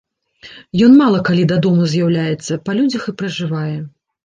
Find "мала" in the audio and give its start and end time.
1.01-1.19